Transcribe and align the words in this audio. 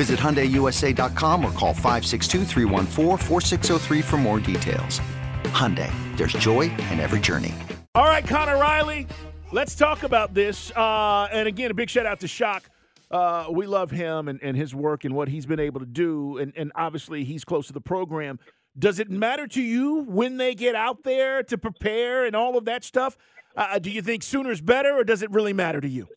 Visit 0.00 0.18
HyundaiUSA.com 0.18 1.44
or 1.44 1.52
call 1.52 1.74
562 1.74 2.46
for 4.00 4.16
more 4.16 4.40
details. 4.40 4.98
Hyundai, 5.52 5.92
there's 6.16 6.32
joy 6.32 6.70
in 6.90 6.98
every 6.98 7.20
journey. 7.20 7.52
All 7.94 8.06
right, 8.06 8.26
Connor 8.26 8.56
Riley, 8.56 9.06
let's 9.52 9.74
talk 9.74 10.02
about 10.02 10.32
this. 10.32 10.70
Uh, 10.74 11.28
and 11.30 11.46
again, 11.46 11.70
a 11.70 11.74
big 11.74 11.90
shout 11.90 12.06
out 12.06 12.18
to 12.20 12.28
Shock. 12.28 12.70
Uh, 13.10 13.48
we 13.50 13.66
love 13.66 13.90
him 13.90 14.28
and, 14.28 14.40
and 14.42 14.56
his 14.56 14.74
work 14.74 15.04
and 15.04 15.14
what 15.14 15.28
he's 15.28 15.44
been 15.44 15.60
able 15.60 15.80
to 15.80 15.86
do. 15.86 16.38
And, 16.38 16.54
and 16.56 16.72
obviously, 16.76 17.22
he's 17.24 17.44
close 17.44 17.66
to 17.66 17.74
the 17.74 17.82
program. 17.82 18.38
Does 18.78 19.00
it 19.00 19.10
matter 19.10 19.46
to 19.48 19.60
you 19.60 20.04
when 20.04 20.38
they 20.38 20.54
get 20.54 20.74
out 20.74 21.04
there 21.04 21.42
to 21.42 21.58
prepare 21.58 22.24
and 22.24 22.34
all 22.34 22.56
of 22.56 22.64
that 22.64 22.84
stuff? 22.84 23.18
Uh, 23.54 23.78
do 23.78 23.90
you 23.90 24.00
think 24.00 24.22
sooner's 24.22 24.62
better, 24.62 24.96
or 24.96 25.04
does 25.04 25.20
it 25.20 25.30
really 25.30 25.52
matter 25.52 25.82
to 25.82 25.88
you? 25.88 26.08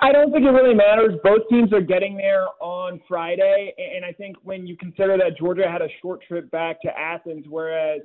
I 0.00 0.12
don't 0.12 0.32
think 0.32 0.44
it 0.44 0.50
really 0.50 0.74
matters. 0.74 1.14
Both 1.22 1.48
teams 1.48 1.72
are 1.72 1.80
getting 1.80 2.16
there 2.16 2.46
on 2.60 3.00
Friday, 3.06 3.72
and 3.78 4.04
I 4.04 4.12
think 4.12 4.36
when 4.42 4.66
you 4.66 4.76
consider 4.76 5.16
that 5.18 5.38
Georgia 5.38 5.70
had 5.70 5.82
a 5.82 5.88
short 6.02 6.20
trip 6.26 6.50
back 6.50 6.82
to 6.82 6.98
Athens, 6.98 7.46
whereas 7.48 8.00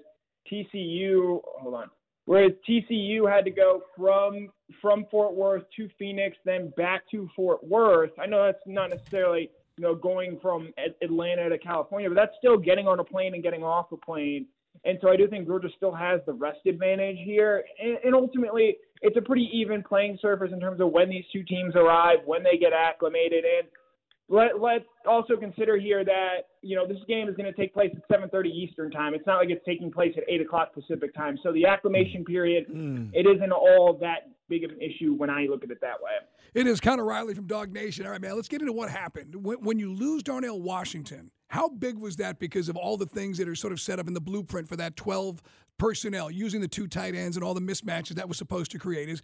TCU, 0.52 1.42
hold 1.44 1.74
on, 1.74 1.90
whereas 2.26 2.52
TCU 2.68 3.30
had 3.30 3.44
to 3.46 3.52
go 3.52 3.82
from 3.98 4.50
from 4.82 5.06
Fort 5.10 5.34
Worth 5.36 5.64
to 5.78 5.90
Phoenix, 5.98 6.38
then 6.46 6.72
back 6.78 7.10
to 7.10 7.28
Fort 7.36 7.64
Worth. 7.64 8.12
I 8.22 8.28
know 8.28 8.46
that's 8.46 8.60
not 8.68 8.92
necessarily 8.92 9.50
you 9.78 9.84
know 9.84 9.96
going 9.96 10.40
from 10.42 10.72
Atlanta 11.02 11.50
to 11.50 11.58
California, 11.58 12.08
but 12.08 12.16
that's 12.16 12.36
still 12.38 12.58
getting 12.58 12.88
on 12.88 13.00
a 13.00 13.04
plane 13.04 13.34
and 13.34 13.42
getting 13.42 13.64
off 13.64 13.92
a 13.92 13.98
plane. 13.98 14.46
And 14.86 14.98
so 15.02 15.10
I 15.10 15.18
do 15.18 15.28
think 15.28 15.46
Georgia 15.46 15.68
still 15.76 15.94
has 15.94 16.22
the 16.26 16.34
rest 16.34 16.60
advantage 16.66 17.18
here, 17.26 17.64
and, 17.82 17.98
and 18.04 18.16
ultimately 18.16 18.78
it's 19.02 19.18
a 19.18 19.22
pretty 19.22 19.50
even 19.54 19.84
playing 19.84 20.18
surface 20.22 20.52
in 20.54 20.60
terms 20.60 20.80
of 20.80 20.92
when 20.92 21.10
these 21.10 21.26
two 21.34 21.44
teams 21.44 21.76
arrive, 21.76 22.20
when 22.26 22.44
they 22.44 22.58
get 22.58 22.72
acclimated, 22.74 23.44
and 23.44 23.68
let 24.30 24.62
let's 24.62 24.86
also 25.08 25.36
consider 25.36 25.78
here 25.78 26.06
that 26.06 26.48
you 26.62 26.76
know 26.76 26.88
this 26.88 27.00
game 27.08 27.28
is 27.28 27.36
going 27.36 27.52
to 27.52 27.60
take 27.60 27.74
place 27.74 27.92
at 27.96 28.08
7:30 28.10 28.48
Eastern 28.48 28.92
time. 28.92 29.14
It's 29.14 29.26
not 29.26 29.38
like 29.38 29.50
it's 29.50 29.66
taking 29.66 29.92
place 29.92 30.14
at 30.18 30.24
8 30.30 30.42
o'clock 30.42 30.74
Pacific 30.74 31.14
time. 31.16 31.38
So 31.44 31.52
the 31.52 31.66
acclimation 31.66 32.24
period, 32.24 32.68
mm. 32.70 33.10
it 33.14 33.26
isn't 33.26 33.52
all 33.52 33.98
that 34.02 34.30
big 34.48 34.64
of 34.64 34.72
an 34.72 34.82
issue 34.82 35.14
when 35.14 35.30
I 35.30 35.46
look 35.50 35.64
at 35.64 35.72
it 35.72 35.82
that 35.82 36.02
way. 36.02 36.12
It 36.54 36.68
is 36.68 36.80
Connor 36.80 37.06
Riley 37.06 37.36
from 37.36 37.48
DawgNation. 37.48 38.06
All 38.06 38.12
right, 38.12 38.22
man, 38.22 38.36
let's 38.36 38.48
get 38.48 38.62
into 38.62 38.74
what 38.74 38.90
happened 38.90 39.36
when, 39.36 39.58
when 39.64 39.80
you 39.80 39.94
lose 39.94 40.24
Darnell 40.24 40.62
Washington. 40.62 41.32
How 41.50 41.68
big 41.68 41.98
was 41.98 42.16
that 42.18 42.40
because 42.40 42.70
of 42.70 42.78
all 42.78 42.96
the 42.96 43.08
things 43.08 43.38
that 43.40 43.48
are 43.48 43.56
sort 43.56 43.74
of 43.74 43.82
set 43.82 44.00
up 44.00 44.08
in 44.08 44.14
the 44.14 44.22
blueprint 44.22 44.68
for 44.68 44.76
that 44.78 44.96
12 44.96 45.42
personnel, 45.78 46.30
using 46.30 46.62
the 46.62 46.68
two 46.68 46.88
tight 46.88 47.16
ends 47.16 47.38
and 47.38 47.44
all 47.44 47.56
the 47.56 47.62
mismatches 47.62 48.16
that 48.16 48.28
was 48.28 48.38
supposed 48.38 48.70
to 48.72 48.80
create. 48.80 49.10
Is 49.10 49.22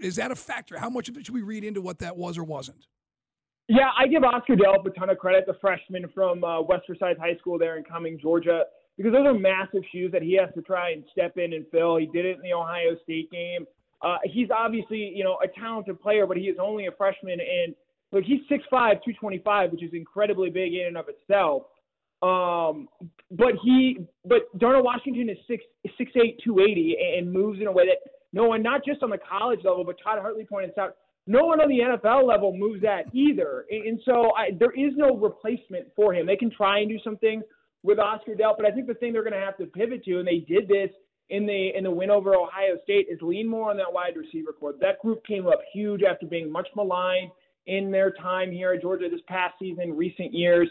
is 0.00 0.16
that 0.16 0.30
a 0.32 0.36
factor? 0.36 0.78
How 0.78 0.90
much 0.90 1.08
of 1.08 1.16
it 1.16 1.26
should 1.26 1.34
we 1.34 1.42
read 1.42 1.62
into 1.62 1.80
what 1.80 2.00
that 2.00 2.16
was 2.16 2.36
or 2.36 2.44
wasn't? 2.44 2.86
Yeah, 3.68 3.90
I 3.96 4.08
give 4.08 4.24
Oscar 4.24 4.56
Delp 4.56 4.84
a 4.84 4.90
ton 4.90 5.10
of 5.10 5.18
credit, 5.18 5.44
the 5.46 5.54
freshman 5.60 6.06
from 6.12 6.42
uh, 6.42 6.60
West 6.60 6.86
Forsyth 6.86 7.18
High 7.18 7.36
School 7.38 7.56
there 7.56 7.76
in 7.76 7.84
Cumming, 7.84 8.18
Georgia, 8.20 8.64
because 8.96 9.12
those 9.12 9.24
are 9.24 9.34
massive 9.34 9.82
shoes 9.92 10.10
that 10.10 10.22
he 10.22 10.36
has 10.40 10.52
to 10.56 10.62
try 10.62 10.90
and 10.90 11.04
step 11.12 11.38
in 11.38 11.52
and 11.52 11.64
fill. 11.70 11.96
He 11.96 12.06
did 12.06 12.26
it 12.26 12.34
in 12.34 12.42
the 12.42 12.52
Ohio 12.52 12.96
State 13.04 13.30
game. 13.30 13.64
Uh, 14.02 14.16
he's 14.24 14.48
obviously, 14.50 15.12
you 15.14 15.22
know, 15.22 15.38
a 15.44 15.60
talented 15.60 16.00
player, 16.00 16.26
but 16.26 16.36
he 16.36 16.44
is 16.44 16.56
only 16.60 16.86
a 16.86 16.90
freshman, 16.98 17.38
and 17.38 17.76
look, 18.12 18.24
he's 18.24 18.40
6'5", 18.50 18.60
225, 18.70 19.72
which 19.72 19.82
is 19.82 19.90
incredibly 19.92 20.50
big 20.50 20.74
in 20.74 20.86
and 20.86 20.96
of 20.96 21.06
itself. 21.08 21.64
Um, 22.22 22.88
but 23.30 23.52
he, 23.62 23.98
but 24.26 24.56
Darnell 24.58 24.82
Washington 24.82 25.30
is 25.30 25.38
six 25.48 25.64
six 25.96 26.12
eight 26.22 26.38
two 26.44 26.60
eighty 26.60 26.94
and 27.16 27.32
moves 27.32 27.60
in 27.60 27.66
a 27.66 27.72
way 27.72 27.86
that 27.86 27.96
no 28.32 28.44
one, 28.44 28.62
not 28.62 28.84
just 28.84 29.02
on 29.02 29.10
the 29.10 29.18
college 29.18 29.60
level, 29.64 29.84
but 29.84 29.96
Todd 30.02 30.18
Hartley 30.20 30.44
pointed 30.44 30.78
out, 30.78 30.96
no 31.26 31.46
one 31.46 31.60
on 31.60 31.68
the 31.68 31.78
NFL 31.78 32.26
level 32.26 32.56
moves 32.56 32.82
that 32.82 33.04
either. 33.14 33.64
And, 33.70 33.86
and 33.86 34.00
so 34.04 34.32
I, 34.36 34.50
there 34.58 34.72
is 34.72 34.92
no 34.96 35.16
replacement 35.16 35.88
for 35.96 36.12
him. 36.12 36.26
They 36.26 36.36
can 36.36 36.50
try 36.50 36.80
and 36.80 36.88
do 36.88 36.98
some 37.02 37.16
things 37.16 37.42
with 37.82 37.98
Oscar 37.98 38.34
Delp, 38.34 38.56
but 38.58 38.66
I 38.66 38.70
think 38.70 38.86
the 38.86 38.94
thing 38.94 39.12
they're 39.12 39.22
going 39.22 39.32
to 39.32 39.40
have 39.40 39.56
to 39.56 39.66
pivot 39.66 40.04
to, 40.04 40.18
and 40.18 40.28
they 40.28 40.44
did 40.46 40.68
this 40.68 40.90
in 41.30 41.46
the 41.46 41.70
in 41.74 41.84
the 41.84 41.90
win 41.90 42.10
over 42.10 42.34
Ohio 42.34 42.76
State, 42.84 43.06
is 43.10 43.18
lean 43.22 43.48
more 43.48 43.70
on 43.70 43.78
that 43.78 43.90
wide 43.90 44.14
receiver 44.16 44.52
core. 44.52 44.74
That 44.80 44.98
group 45.00 45.24
came 45.24 45.46
up 45.46 45.60
huge 45.72 46.02
after 46.02 46.26
being 46.26 46.52
much 46.52 46.68
maligned 46.76 47.30
in 47.70 47.90
their 47.90 48.10
time 48.10 48.50
here 48.50 48.72
at 48.72 48.82
Georgia 48.82 49.08
this 49.08 49.20
past 49.28 49.54
season, 49.58 49.96
recent 49.96 50.34
years. 50.34 50.68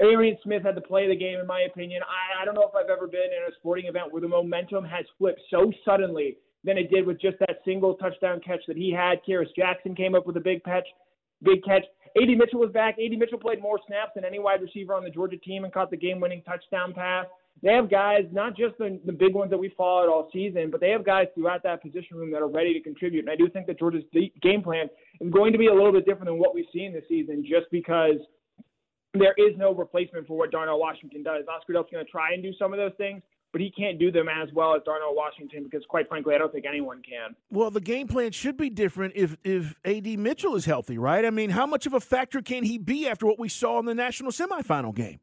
Arian 0.00 0.36
Smith 0.42 0.62
had 0.62 0.74
to 0.74 0.80
play 0.80 1.08
the 1.08 1.16
game, 1.16 1.38
in 1.40 1.46
my 1.46 1.62
opinion. 1.62 2.02
I, 2.02 2.42
I 2.42 2.44
don't 2.44 2.54
know 2.54 2.68
if 2.68 2.74
I've 2.74 2.90
ever 2.90 3.06
been 3.06 3.20
in 3.20 3.50
a 3.50 3.54
sporting 3.58 3.86
event 3.86 4.12
where 4.12 4.20
the 4.20 4.28
momentum 4.28 4.84
has 4.84 5.04
flipped 5.18 5.40
so 5.50 5.72
suddenly 5.84 6.36
than 6.64 6.76
it 6.78 6.90
did 6.90 7.06
with 7.06 7.20
just 7.20 7.38
that 7.40 7.58
single 7.64 7.94
touchdown 7.94 8.40
catch 8.44 8.60
that 8.68 8.76
he 8.76 8.92
had. 8.92 9.18
Kearis 9.26 9.54
Jackson 9.56 9.94
came 9.94 10.14
up 10.14 10.26
with 10.26 10.36
a 10.36 10.40
big 10.40 10.62
catch. 10.64 10.86
Big 11.42 11.64
catch. 11.64 11.84
AD 12.20 12.28
Mitchell 12.36 12.60
was 12.60 12.70
back. 12.72 12.96
AD 13.02 13.18
Mitchell 13.18 13.38
played 13.38 13.60
more 13.60 13.80
snaps 13.86 14.12
than 14.14 14.24
any 14.24 14.38
wide 14.38 14.60
receiver 14.60 14.94
on 14.94 15.04
the 15.04 15.10
Georgia 15.10 15.38
team 15.38 15.64
and 15.64 15.72
caught 15.72 15.90
the 15.90 15.96
game-winning 15.96 16.42
touchdown 16.42 16.92
pass. 16.92 17.26
They 17.62 17.72
have 17.72 17.90
guys, 17.90 18.24
not 18.32 18.56
just 18.56 18.78
the, 18.78 19.00
the 19.04 19.12
big 19.12 19.34
ones 19.34 19.50
that 19.50 19.58
we 19.58 19.72
followed 19.76 20.10
all 20.10 20.30
season, 20.32 20.70
but 20.70 20.80
they 20.80 20.90
have 20.90 21.04
guys 21.04 21.26
throughout 21.34 21.62
that 21.62 21.82
position 21.82 22.16
room 22.16 22.30
that 22.32 22.42
are 22.42 22.48
ready 22.48 22.72
to 22.74 22.80
contribute. 22.80 23.20
And 23.20 23.30
I 23.30 23.36
do 23.36 23.48
think 23.48 23.66
that 23.66 23.78
Georgia's 23.78 24.04
game 24.42 24.62
plan 24.62 24.88
is 25.20 25.30
going 25.30 25.52
to 25.52 25.58
be 25.58 25.68
a 25.68 25.74
little 25.74 25.92
bit 25.92 26.04
different 26.04 26.26
than 26.26 26.38
what 26.38 26.54
we've 26.54 26.66
seen 26.72 26.92
this 26.92 27.04
season, 27.08 27.44
just 27.48 27.70
because– 27.70 28.16
there 29.14 29.34
is 29.36 29.56
no 29.56 29.74
replacement 29.74 30.26
for 30.26 30.36
what 30.36 30.50
Darnell 30.50 30.78
Washington 30.78 31.22
does. 31.22 31.44
Oscar 31.48 31.74
Delp's 31.74 31.92
going 31.92 32.04
to 32.04 32.10
try 32.10 32.32
and 32.32 32.42
do 32.42 32.52
some 32.58 32.72
of 32.72 32.78
those 32.78 32.92
things, 32.96 33.22
but 33.52 33.60
he 33.60 33.70
can't 33.70 33.98
do 33.98 34.10
them 34.10 34.26
as 34.28 34.48
well 34.54 34.74
as 34.74 34.82
Darnell 34.84 35.14
Washington 35.14 35.64
because, 35.64 35.84
quite 35.88 36.08
frankly, 36.08 36.34
I 36.34 36.38
don't 36.38 36.52
think 36.52 36.64
anyone 36.66 37.02
can. 37.02 37.36
Well, 37.50 37.70
the 37.70 37.80
game 37.80 38.08
plan 38.08 38.32
should 38.32 38.56
be 38.56 38.70
different 38.70 39.14
if 39.14 39.36
if 39.44 39.74
AD 39.84 40.18
Mitchell 40.18 40.56
is 40.56 40.64
healthy, 40.64 40.98
right? 40.98 41.24
I 41.24 41.30
mean, 41.30 41.50
how 41.50 41.66
much 41.66 41.86
of 41.86 41.92
a 41.92 42.00
factor 42.00 42.40
can 42.40 42.64
he 42.64 42.78
be 42.78 43.06
after 43.06 43.26
what 43.26 43.38
we 43.38 43.48
saw 43.48 43.78
in 43.78 43.84
the 43.84 43.94
national 43.94 44.30
semifinal 44.30 44.94
game? 44.94 45.20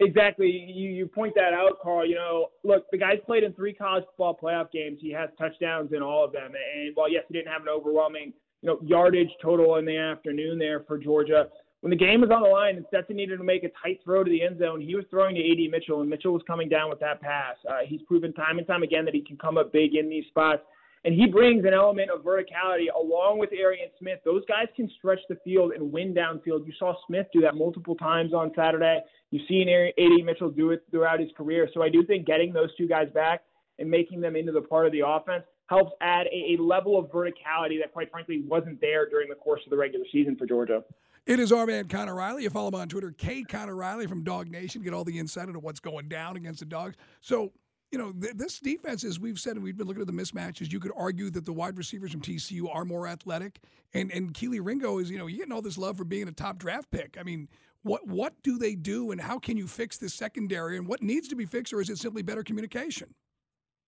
Exactly. 0.00 0.48
You 0.48 0.90
you 0.90 1.06
point 1.06 1.34
that 1.34 1.52
out, 1.52 1.80
Carl. 1.82 2.06
You 2.06 2.14
know, 2.14 2.46
look, 2.62 2.88
the 2.92 2.98
guy's 2.98 3.18
played 3.26 3.42
in 3.42 3.52
three 3.52 3.72
college 3.72 4.04
football 4.06 4.38
playoff 4.40 4.70
games. 4.70 4.98
He 5.00 5.10
has 5.12 5.28
touchdowns 5.38 5.92
in 5.92 6.02
all 6.02 6.24
of 6.24 6.32
them. 6.32 6.52
And 6.54 6.94
while 6.94 7.10
yes, 7.10 7.24
he 7.26 7.34
didn't 7.34 7.52
have 7.52 7.62
an 7.62 7.68
overwhelming 7.68 8.32
you 8.62 8.68
know 8.68 8.78
yardage 8.82 9.30
total 9.42 9.76
in 9.76 9.84
the 9.84 9.96
afternoon 9.96 10.58
there 10.58 10.84
for 10.86 10.98
Georgia 10.98 11.48
when 11.80 11.90
the 11.90 11.96
game 11.96 12.20
was 12.20 12.30
on 12.30 12.42
the 12.42 12.48
line 12.48 12.76
and 12.76 12.84
Stetson 12.88 13.16
needed 13.16 13.36
to 13.38 13.44
make 13.44 13.62
a 13.62 13.70
tight 13.82 14.00
throw 14.02 14.24
to 14.24 14.30
the 14.30 14.42
end 14.42 14.58
zone, 14.58 14.80
he 14.80 14.94
was 14.94 15.04
throwing 15.10 15.36
to 15.36 15.40
AD 15.40 15.70
Mitchell, 15.70 16.00
and 16.00 16.10
Mitchell 16.10 16.32
was 16.32 16.42
coming 16.46 16.68
down 16.68 16.90
with 16.90 16.98
that 17.00 17.20
pass. 17.20 17.54
Uh, 17.68 17.86
he's 17.86 18.02
proven 18.02 18.32
time 18.32 18.58
and 18.58 18.66
time 18.66 18.82
again 18.82 19.04
that 19.04 19.14
he 19.14 19.20
can 19.20 19.36
come 19.36 19.56
up 19.56 19.72
big 19.72 19.94
in 19.94 20.08
these 20.08 20.24
spots. 20.26 20.62
And 21.04 21.14
he 21.14 21.26
brings 21.26 21.64
an 21.64 21.72
element 21.72 22.10
of 22.10 22.22
verticality 22.22 22.86
along 22.94 23.38
with 23.38 23.50
Arian 23.52 23.88
Smith. 23.98 24.18
Those 24.24 24.42
guys 24.46 24.66
can 24.74 24.90
stretch 24.98 25.20
the 25.28 25.36
field 25.44 25.72
and 25.72 25.92
win 25.92 26.14
downfield. 26.14 26.66
You 26.66 26.72
saw 26.78 26.94
Smith 27.06 27.26
do 27.32 27.40
that 27.42 27.54
multiple 27.54 27.94
times 27.94 28.34
on 28.34 28.50
Saturday. 28.56 29.00
You've 29.30 29.46
seen 29.48 29.68
AD 29.68 30.24
Mitchell 30.24 30.50
do 30.50 30.70
it 30.70 30.84
throughout 30.90 31.20
his 31.20 31.30
career. 31.36 31.68
So 31.72 31.82
I 31.82 31.88
do 31.88 32.04
think 32.04 32.26
getting 32.26 32.52
those 32.52 32.74
two 32.76 32.88
guys 32.88 33.08
back 33.14 33.42
and 33.78 33.88
making 33.88 34.20
them 34.20 34.36
into 34.36 34.52
the 34.52 34.60
part 34.60 34.86
of 34.86 34.92
the 34.92 35.02
offense 35.06 35.44
helps 35.68 35.92
add 36.00 36.26
a, 36.26 36.56
a 36.58 36.62
level 36.62 36.98
of 36.98 37.06
verticality 37.10 37.78
that, 37.80 37.92
quite 37.92 38.10
frankly, 38.10 38.42
wasn't 38.46 38.80
there 38.80 39.08
during 39.08 39.28
the 39.28 39.34
course 39.34 39.60
of 39.64 39.70
the 39.70 39.76
regular 39.76 40.04
season 40.10 40.34
for 40.36 40.46
Georgia. 40.46 40.82
It 41.26 41.38
is 41.40 41.52
our 41.52 41.66
man 41.66 41.88
Connor 41.88 42.14
Riley. 42.14 42.44
You 42.44 42.50
follow 42.50 42.68
him 42.68 42.76
on 42.76 42.88
Twitter, 42.88 43.12
K 43.12 43.42
Connor 43.42 43.76
Riley 43.76 44.06
from 44.06 44.24
DawgNation. 44.24 44.82
Get 44.82 44.94
all 44.94 45.04
the 45.04 45.18
insight 45.18 45.48
into 45.48 45.60
what's 45.60 45.78
going 45.78 46.08
down 46.08 46.36
against 46.36 46.60
the 46.60 46.66
dogs. 46.66 46.96
So, 47.20 47.52
you 47.90 47.98
know, 47.98 48.12
th- 48.12 48.34
this 48.34 48.58
defense, 48.58 49.04
as 49.04 49.18
we've 49.18 49.38
said, 49.38 49.54
and 49.54 49.62
we've 49.62 49.76
been 49.76 49.86
looking 49.86 50.02
at 50.02 50.06
the 50.06 50.12
mismatches, 50.12 50.70
you 50.72 50.80
could 50.80 50.92
argue 50.96 51.30
that 51.30 51.44
the 51.44 51.52
wide 51.52 51.78
receivers 51.78 52.12
from 52.12 52.20
TCU 52.20 52.74
are 52.74 52.84
more 52.84 53.06
athletic. 53.06 53.60
And 53.94 54.10
and 54.12 54.34
Kelee 54.34 54.60
Ringo 54.62 54.98
is, 54.98 55.10
you 55.10 55.18
know, 55.18 55.26
getting 55.26 55.52
all 55.52 55.62
this 55.62 55.78
love 55.78 55.96
for 55.96 56.04
being 56.04 56.28
a 56.28 56.32
top 56.32 56.58
draft 56.58 56.90
pick. 56.90 57.16
I 57.18 57.22
mean, 57.22 57.48
What 57.82 58.06
what 58.06 58.34
do 58.42 58.58
they 58.58 58.74
do, 58.74 59.12
and 59.12 59.20
how 59.20 59.38
can 59.38 59.56
you 59.56 59.66
fix 59.66 59.96
this 59.96 60.14
secondary, 60.14 60.76
and 60.76 60.86
what 60.86 61.02
needs 61.02 61.28
to 61.28 61.36
be 61.36 61.46
fixed, 61.46 61.72
or 61.72 61.80
is 61.80 61.88
it 61.88 61.98
simply 61.98 62.22
better 62.22 62.42
communication? 62.42 63.14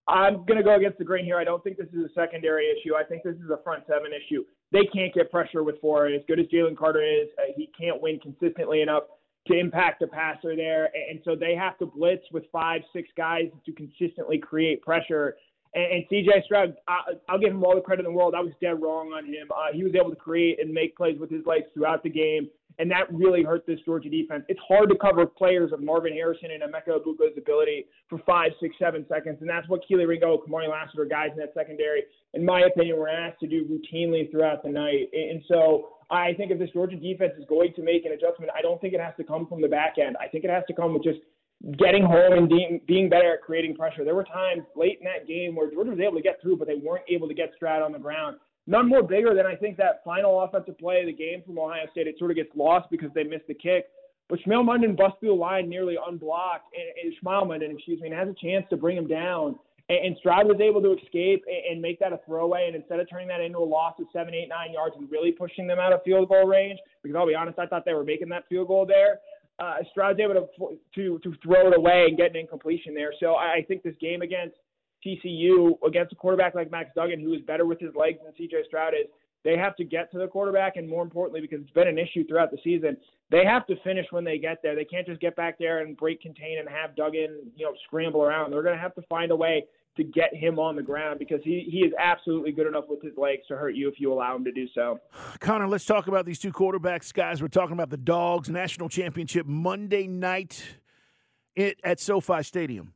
I'm 0.08 0.44
going 0.46 0.56
to 0.56 0.64
go 0.64 0.74
against 0.74 0.98
the 0.98 1.04
grain 1.04 1.24
here. 1.24 1.38
I 1.38 1.44
don't 1.44 1.62
think 1.62 1.76
this 1.76 1.88
is 1.92 2.04
a 2.04 2.12
secondary 2.14 2.66
issue. 2.66 2.96
I 2.96 3.04
think 3.04 3.22
this 3.22 3.36
is 3.36 3.50
a 3.50 3.62
front 3.62 3.84
seven 3.86 4.10
issue. 4.12 4.44
They 4.72 4.88
can't 4.92 5.12
get 5.12 5.30
pressure 5.30 5.62
with 5.62 5.80
four. 5.80 6.06
As 6.06 6.22
good 6.26 6.40
as 6.40 6.46
Jalen 6.46 6.76
Carter 6.76 7.02
is, 7.02 7.28
uh, 7.38 7.52
he 7.54 7.68
can't 7.78 8.00
win 8.00 8.18
consistently 8.18 8.80
enough 8.80 9.04
to 9.46 9.58
impact 9.58 10.00
the 10.00 10.06
passer 10.06 10.54
there. 10.54 10.90
And 11.10 11.20
so 11.24 11.34
they 11.34 11.54
have 11.54 11.78
to 11.78 11.86
blitz 11.86 12.24
with 12.32 12.44
five, 12.52 12.82
six 12.92 13.08
guys 13.16 13.44
to 13.64 13.72
consistently 13.72 14.38
create 14.38 14.82
pressure. 14.82 15.36
And, 15.74 15.84
and 15.84 16.04
CJ 16.10 16.44
Stroud, 16.44 16.76
I, 16.88 16.98
I'll 17.28 17.38
give 17.38 17.50
him 17.50 17.64
all 17.64 17.74
the 17.74 17.80
credit 17.80 18.04
in 18.04 18.12
the 18.12 18.16
world. 18.16 18.34
I 18.36 18.40
was 18.40 18.52
dead 18.60 18.80
wrong 18.80 19.12
on 19.12 19.24
him. 19.26 19.48
Uh, 19.50 19.72
he 19.72 19.82
was 19.82 19.94
able 19.94 20.10
to 20.10 20.16
create 20.16 20.60
and 20.60 20.72
make 20.72 20.96
plays 20.96 21.18
with 21.18 21.30
his 21.30 21.44
legs 21.46 21.66
throughout 21.74 22.02
the 22.02 22.10
game 22.10 22.48
and 22.80 22.90
that 22.90 23.12
really 23.12 23.42
hurt 23.42 23.66
this 23.66 23.78
Georgia 23.84 24.08
defense. 24.08 24.42
It's 24.48 24.60
hard 24.66 24.88
to 24.88 24.96
cover 24.96 25.26
players 25.26 25.70
of 25.70 25.82
Marvin 25.82 26.14
Harrison 26.14 26.48
and 26.50 26.62
Emeka 26.62 26.98
Egbuka's 26.98 27.36
ability 27.36 27.84
for 28.08 28.18
five, 28.26 28.52
six, 28.58 28.74
seven 28.78 29.04
seconds, 29.06 29.36
and 29.42 29.48
that's 29.48 29.68
what 29.68 29.82
Kelee 29.86 30.08
Ringo, 30.08 30.38
Kamari 30.38 30.68
Lassiter, 30.68 31.04
guys 31.04 31.28
in 31.32 31.38
that 31.40 31.52
secondary, 31.52 32.04
in 32.32 32.42
my 32.42 32.62
opinion, 32.62 32.96
were 32.96 33.08
asked 33.08 33.38
to 33.40 33.46
do 33.46 33.66
routinely 33.66 34.30
throughout 34.30 34.62
the 34.62 34.70
night. 34.70 35.10
And 35.12 35.42
so 35.46 35.90
I 36.10 36.34
think 36.34 36.50
if 36.50 36.58
this 36.58 36.70
Georgia 36.70 36.96
defense 36.96 37.32
is 37.38 37.44
going 37.48 37.72
to 37.74 37.82
make 37.82 38.04
an 38.04 38.12
adjustment, 38.12 38.50
I 38.56 38.62
don't 38.62 38.80
think 38.80 38.94
it 38.94 39.00
has 39.00 39.14
to 39.16 39.24
come 39.24 39.46
from 39.46 39.60
the 39.60 39.68
back 39.68 39.94
end. 39.98 40.16
I 40.20 40.26
think 40.28 40.44
it 40.44 40.50
has 40.50 40.64
to 40.68 40.74
come 40.74 40.94
with 40.94 41.04
just 41.04 41.20
getting 41.78 42.02
home 42.02 42.32
and 42.32 42.48
being, 42.48 42.80
being 42.86 43.08
better 43.08 43.34
at 43.34 43.42
creating 43.42 43.76
pressure. 43.76 44.04
There 44.04 44.14
were 44.14 44.24
times 44.24 44.62
late 44.74 44.98
in 45.00 45.04
that 45.04 45.28
game 45.28 45.54
where 45.54 45.70
Georgia 45.70 45.90
was 45.90 46.00
able 46.00 46.16
to 46.16 46.22
get 46.22 46.40
through, 46.42 46.56
but 46.56 46.66
they 46.66 46.76
weren't 46.76 47.04
able 47.08 47.28
to 47.28 47.34
get 47.34 47.52
Stroud 47.56 47.82
on 47.82 47.92
the 47.92 47.98
ground 47.98 48.38
none 48.66 48.88
more 48.88 49.02
bigger 49.02 49.34
than 49.34 49.46
I 49.46 49.56
think 49.56 49.76
that 49.78 50.02
final 50.04 50.42
offensive 50.42 50.78
play 50.78 51.00
of 51.00 51.06
the 51.06 51.12
game 51.12 51.42
from 51.44 51.58
Ohio 51.58 51.86
State. 51.90 52.06
It 52.06 52.16
sort 52.18 52.30
of 52.30 52.36
gets 52.36 52.50
lost 52.54 52.88
because 52.90 53.10
they 53.14 53.24
missed 53.24 53.48
the 53.48 53.54
kick. 53.54 53.86
But 54.28 54.38
Smael 54.46 54.64
Mondon 54.64 54.96
busts 54.96 55.18
through 55.18 55.30
the 55.30 55.34
line 55.34 55.68
nearly 55.68 55.96
unblocked, 56.06 56.72
and, 56.72 57.04
and 57.04 57.14
Smael 57.20 57.46
Mondon, 57.46 57.74
excuse 57.74 58.00
me, 58.00 58.08
and 58.08 58.16
has 58.16 58.28
a 58.28 58.46
chance 58.46 58.64
to 58.70 58.76
bring 58.76 58.96
him 58.96 59.08
down. 59.08 59.58
And, 59.90 60.16
Stroud 60.18 60.46
was 60.46 60.60
able 60.60 60.80
to 60.82 60.96
escape 61.02 61.44
and, 61.48 61.82
make 61.82 61.98
that 61.98 62.12
a 62.12 62.20
throwaway. 62.24 62.66
And 62.68 62.76
instead 62.76 63.00
of 63.00 63.10
turning 63.10 63.26
that 63.28 63.40
into 63.40 63.58
a 63.58 63.64
loss 63.64 63.94
of 63.98 64.06
seven, 64.12 64.34
eight, 64.34 64.48
nine 64.48 64.72
yards 64.72 64.94
and 64.96 65.10
really 65.10 65.32
pushing 65.32 65.66
them 65.66 65.80
out 65.80 65.92
of 65.92 66.02
field 66.04 66.28
goal 66.28 66.46
range, 66.46 66.78
because 67.02 67.16
I'll 67.16 67.26
be 67.26 67.34
honest, 67.34 67.58
I 67.58 67.66
thought 67.66 67.84
they 67.84 67.94
were 67.94 68.04
making 68.04 68.28
that 68.28 68.48
field 68.48 68.68
goal 68.68 68.86
there. 68.86 69.18
Uh, 69.58 69.78
Stroud's 69.90 70.20
able 70.20 70.34
to 70.34 70.78
to 70.94 71.18
to 71.18 71.34
throw 71.42 71.68
it 71.68 71.76
away 71.76 72.06
and 72.08 72.16
get 72.16 72.30
an 72.30 72.36
incompletion 72.36 72.94
there. 72.94 73.12
So 73.18 73.34
I, 73.34 73.56
I 73.56 73.64
think 73.66 73.82
this 73.82 73.96
game 74.00 74.22
against 74.22 74.54
TCU 75.04 75.76
against 75.86 76.12
a 76.12 76.16
quarterback 76.16 76.54
like 76.54 76.70
Max 76.70 76.90
Duggan, 76.94 77.20
who 77.20 77.34
is 77.34 77.42
better 77.42 77.66
with 77.66 77.80
his 77.80 77.94
legs 77.94 78.18
than 78.24 78.32
CJ 78.32 78.66
Stroud 78.66 78.94
is, 78.94 79.06
they 79.44 79.56
have 79.56 79.76
to 79.76 79.84
get 79.84 80.12
to 80.12 80.18
the 80.18 80.28
quarterback, 80.28 80.76
and 80.76 80.88
more 80.88 81.02
importantly, 81.02 81.40
because 81.40 81.60
it's 81.60 81.70
been 81.72 81.88
an 81.88 81.98
issue 81.98 82.26
throughout 82.26 82.50
the 82.50 82.58
season, 82.62 82.96
they 83.30 83.44
have 83.44 83.66
to 83.66 83.76
finish 83.82 84.06
when 84.10 84.24
they 84.24 84.38
get 84.38 84.58
there. 84.62 84.74
They 84.74 84.84
can't 84.84 85.06
just 85.06 85.20
get 85.20 85.36
back 85.36 85.58
there 85.58 85.78
and 85.78 85.96
break 85.96 86.20
contain 86.20 86.58
and 86.58 86.68
have 86.68 86.94
Duggan, 86.96 87.50
you 87.56 87.64
know, 87.64 87.72
scramble 87.86 88.22
around. 88.22 88.50
They're 88.50 88.62
going 88.62 88.76
to 88.76 88.80
have 88.80 88.94
to 88.96 89.02
find 89.08 89.30
a 89.30 89.36
way 89.36 89.64
to 89.96 90.04
get 90.04 90.34
him 90.34 90.58
on 90.58 90.76
the 90.76 90.82
ground 90.82 91.18
because 91.18 91.40
he, 91.42 91.68
he 91.70 91.78
is 91.78 91.92
absolutely 91.98 92.52
good 92.52 92.66
enough 92.66 92.84
with 92.88 93.02
his 93.02 93.12
legs 93.16 93.42
to 93.48 93.56
hurt 93.56 93.74
you 93.74 93.88
if 93.88 93.98
you 93.98 94.12
allow 94.12 94.36
him 94.36 94.44
to 94.44 94.52
do 94.52 94.66
so. 94.74 95.00
Connor, 95.40 95.66
let's 95.66 95.84
talk 95.84 96.06
about 96.06 96.26
these 96.26 96.38
two 96.38 96.52
quarterbacks, 96.52 97.12
guys. 97.12 97.42
We're 97.42 97.48
talking 97.48 97.72
about 97.72 97.90
the 97.90 97.96
Dogs 97.96 98.48
National 98.48 98.88
Championship 98.88 99.46
Monday 99.46 100.06
night 100.06 100.78
at 101.56 102.00
SoFi 102.00 102.42
Stadium. 102.42 102.94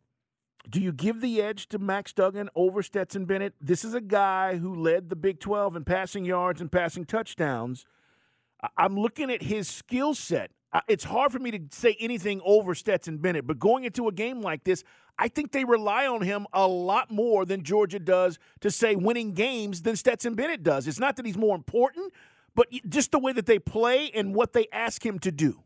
Do 0.68 0.80
you 0.80 0.92
give 0.92 1.20
the 1.20 1.42
edge 1.42 1.68
to 1.68 1.78
Max 1.78 2.12
Duggan 2.12 2.48
over 2.54 2.82
Stetson 2.82 3.26
Bennett? 3.26 3.54
This 3.60 3.84
is 3.84 3.92
a 3.92 4.00
guy 4.00 4.56
who 4.56 4.74
led 4.74 5.10
the 5.10 5.16
Big 5.16 5.38
12 5.40 5.76
in 5.76 5.84
passing 5.84 6.24
yards 6.24 6.60
and 6.60 6.72
passing 6.72 7.04
touchdowns. 7.04 7.84
I'm 8.78 8.98
looking 8.98 9.30
at 9.30 9.42
his 9.42 9.68
skill 9.68 10.14
set. 10.14 10.52
It's 10.88 11.04
hard 11.04 11.30
for 11.30 11.38
me 11.38 11.52
to 11.52 11.60
say 11.70 11.96
anything 12.00 12.40
over 12.44 12.74
Stetson 12.74 13.18
Bennett, 13.18 13.46
but 13.46 13.58
going 13.60 13.84
into 13.84 14.08
a 14.08 14.12
game 14.12 14.40
like 14.40 14.64
this, 14.64 14.82
I 15.18 15.28
think 15.28 15.52
they 15.52 15.64
rely 15.64 16.06
on 16.06 16.22
him 16.22 16.46
a 16.52 16.66
lot 16.66 17.10
more 17.12 17.44
than 17.44 17.62
Georgia 17.62 18.00
does 18.00 18.40
to 18.60 18.70
say 18.70 18.96
winning 18.96 19.34
games 19.34 19.82
than 19.82 19.94
Stetson 19.94 20.34
Bennett 20.34 20.64
does. 20.64 20.88
It's 20.88 20.98
not 20.98 21.14
that 21.16 21.26
he's 21.26 21.36
more 21.36 21.54
important, 21.54 22.12
but 22.56 22.66
just 22.88 23.12
the 23.12 23.20
way 23.20 23.32
that 23.32 23.46
they 23.46 23.60
play 23.60 24.10
and 24.12 24.34
what 24.34 24.52
they 24.52 24.66
ask 24.72 25.04
him 25.04 25.20
to 25.20 25.30
do. 25.30 25.62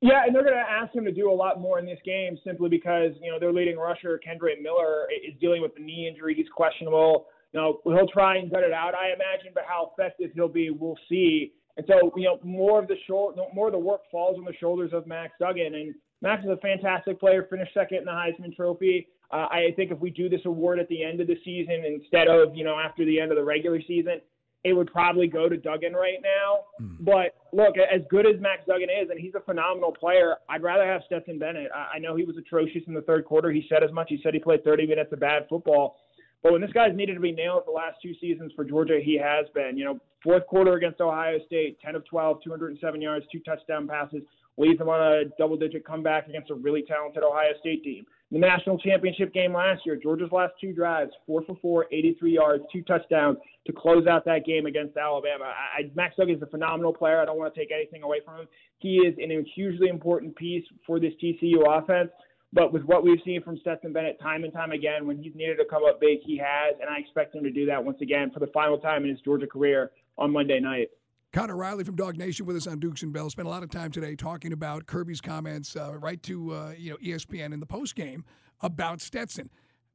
Yeah, 0.00 0.24
and 0.24 0.34
they're 0.34 0.44
going 0.44 0.54
to 0.54 0.60
ask 0.60 0.94
him 0.94 1.04
to 1.06 1.12
do 1.12 1.30
a 1.30 1.34
lot 1.34 1.60
more 1.60 1.78
in 1.78 1.86
this 1.86 1.98
game 2.04 2.38
simply 2.44 2.68
because 2.68 3.12
you 3.20 3.32
know 3.32 3.40
their 3.40 3.52
leading 3.52 3.76
rusher 3.76 4.20
Kendre 4.24 4.50
Miller 4.62 5.08
is 5.26 5.34
dealing 5.40 5.60
with 5.60 5.72
a 5.76 5.80
knee 5.80 6.06
injury. 6.08 6.34
He's 6.34 6.48
questionable. 6.54 7.26
You 7.52 7.60
know 7.60 7.80
he'll 7.84 8.06
try 8.06 8.36
and 8.36 8.50
gut 8.50 8.62
it 8.62 8.72
out, 8.72 8.94
I 8.94 9.08
imagine, 9.08 9.52
but 9.54 9.64
how 9.66 9.90
effective 9.92 10.30
he'll 10.34 10.48
be, 10.48 10.70
we'll 10.70 10.98
see. 11.08 11.54
And 11.78 11.86
so 11.86 12.12
you 12.16 12.24
know 12.24 12.38
more 12.42 12.80
of 12.80 12.88
the 12.88 12.96
short, 13.06 13.36
more 13.54 13.68
of 13.68 13.72
the 13.72 13.78
work 13.78 14.02
falls 14.10 14.36
on 14.36 14.44
the 14.44 14.52
shoulders 14.60 14.90
of 14.92 15.06
Max 15.06 15.32
Duggan. 15.40 15.74
And 15.76 15.94
Max 16.20 16.44
is 16.44 16.50
a 16.50 16.56
fantastic 16.56 17.20
player, 17.20 17.46
finished 17.48 17.72
second 17.72 17.98
in 17.98 18.04
the 18.04 18.10
Heisman 18.10 18.54
Trophy. 18.54 19.06
Uh, 19.30 19.46
I 19.50 19.68
think 19.76 19.92
if 19.92 20.00
we 20.00 20.10
do 20.10 20.28
this 20.28 20.40
award 20.44 20.80
at 20.80 20.88
the 20.88 21.04
end 21.04 21.20
of 21.20 21.28
the 21.28 21.36
season 21.44 21.84
instead 21.86 22.26
of 22.26 22.56
you 22.56 22.64
know 22.64 22.76
after 22.78 23.04
the 23.04 23.20
end 23.20 23.30
of 23.30 23.36
the 23.36 23.44
regular 23.44 23.80
season, 23.86 24.20
it 24.64 24.72
would 24.72 24.90
probably 24.90 25.28
go 25.28 25.48
to 25.48 25.56
Duggan 25.56 25.92
right 25.92 26.18
now. 26.20 26.84
Mm. 26.84 26.96
But 27.04 27.36
look, 27.52 27.76
as 27.78 28.00
good 28.10 28.26
as 28.26 28.40
Max 28.40 28.62
Duggan 28.66 28.88
is, 28.90 29.10
and 29.10 29.20
he's 29.20 29.34
a 29.36 29.40
phenomenal 29.40 29.92
player, 29.92 30.36
I'd 30.48 30.62
rather 30.64 30.84
have 30.84 31.02
Stetson 31.06 31.38
Bennett. 31.38 31.70
I, 31.72 31.96
I 31.96 31.98
know 32.00 32.16
he 32.16 32.24
was 32.24 32.36
atrocious 32.36 32.82
in 32.88 32.94
the 32.94 33.02
third 33.02 33.24
quarter. 33.24 33.52
He 33.52 33.66
said 33.68 33.84
as 33.84 33.92
much. 33.92 34.06
He 34.08 34.18
said 34.22 34.34
he 34.34 34.40
played 34.40 34.64
30 34.64 34.88
minutes 34.88 35.12
of 35.12 35.20
bad 35.20 35.46
football. 35.48 35.96
But 36.42 36.52
when 36.52 36.60
this 36.60 36.72
guy's 36.72 36.94
needed 36.94 37.14
to 37.14 37.20
be 37.20 37.32
nailed 37.32 37.64
the 37.66 37.72
last 37.72 37.96
two 38.02 38.14
seasons 38.20 38.52
for 38.54 38.64
Georgia, 38.64 39.00
he 39.02 39.18
has 39.18 39.46
been. 39.54 39.76
You 39.76 39.84
know, 39.84 40.00
fourth 40.22 40.46
quarter 40.46 40.74
against 40.74 41.00
Ohio 41.00 41.38
State, 41.46 41.78
10 41.84 41.96
of 41.96 42.04
12, 42.04 42.42
207 42.44 43.00
yards, 43.00 43.26
two 43.32 43.40
touchdown 43.40 43.88
passes, 43.88 44.22
leads 44.56 44.78
them 44.78 44.88
on 44.88 45.00
a 45.00 45.24
double 45.38 45.56
digit 45.56 45.84
comeback 45.84 46.28
against 46.28 46.50
a 46.50 46.54
really 46.54 46.82
talented 46.82 47.22
Ohio 47.22 47.52
State 47.60 47.82
team. 47.82 48.04
The 48.30 48.38
national 48.38 48.78
championship 48.78 49.32
game 49.32 49.54
last 49.54 49.86
year, 49.86 49.96
Georgia's 49.96 50.30
last 50.32 50.52
two 50.60 50.74
drives, 50.74 51.12
four 51.26 51.42
for 51.46 51.56
four, 51.62 51.86
83 51.90 52.34
yards, 52.34 52.64
two 52.70 52.82
touchdowns 52.82 53.38
to 53.66 53.72
close 53.72 54.06
out 54.06 54.24
that 54.26 54.44
game 54.44 54.66
against 54.66 54.96
Alabama. 54.98 55.44
I, 55.44 55.90
Max 55.94 56.16
Duggan 56.16 56.36
is 56.36 56.42
a 56.42 56.46
phenomenal 56.46 56.92
player. 56.92 57.22
I 57.22 57.24
don't 57.24 57.38
want 57.38 57.54
to 57.54 57.58
take 57.58 57.70
anything 57.72 58.02
away 58.02 58.18
from 58.22 58.40
him. 58.40 58.48
He 58.80 58.96
is 58.96 59.14
an, 59.18 59.46
hugely 59.54 59.88
important 59.88 60.36
piece 60.36 60.64
for 60.86 61.00
this 61.00 61.14
TCU 61.22 61.64
offense. 61.66 62.10
But 62.52 62.72
with 62.72 62.82
what 62.84 63.04
we've 63.04 63.20
seen 63.24 63.42
from 63.42 63.58
Stetson 63.58 63.92
Bennett 63.92 64.18
time 64.20 64.44
and 64.44 64.52
time 64.52 64.72
again, 64.72 65.06
when 65.06 65.22
he's 65.22 65.34
needed 65.34 65.56
to 65.56 65.64
come 65.68 65.84
up 65.84 66.00
big, 66.00 66.20
he 66.24 66.38
has, 66.38 66.76
and 66.80 66.88
I 66.88 66.98
expect 66.98 67.34
him 67.34 67.44
to 67.44 67.50
do 67.50 67.66
that 67.66 67.84
once 67.84 68.00
again 68.00 68.30
for 68.32 68.40
the 68.40 68.46
final 68.48 68.78
time 68.78 69.04
in 69.04 69.10
his 69.10 69.20
Georgia 69.20 69.46
career 69.46 69.90
on 70.16 70.32
Monday 70.32 70.58
night. 70.58 70.88
Connor 71.32 71.56
Riley 71.56 71.84
from 71.84 71.94
DawgNation 71.94 72.42
with 72.42 72.56
us 72.56 72.66
on 72.66 72.80
Dukes 72.80 73.02
and 73.02 73.12
Bell. 73.12 73.28
Spent 73.28 73.46
a 73.46 73.50
lot 73.50 73.62
of 73.62 73.70
time 73.70 73.90
today 73.90 74.16
talking 74.16 74.54
about 74.54 74.86
Kirby's 74.86 75.20
comments 75.20 75.76
uh, 75.76 75.98
right 75.98 76.22
to 76.22 76.54
uh, 76.54 76.72
you 76.76 76.90
know 76.90 76.96
ESPN 76.96 77.52
in 77.52 77.60
the 77.60 77.66
post 77.66 77.94
game 77.94 78.24
about 78.62 79.02
Stetson. 79.02 79.50